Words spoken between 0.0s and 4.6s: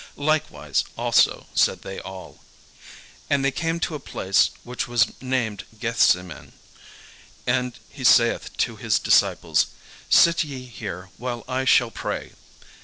Likewise also said they all. And they came to a place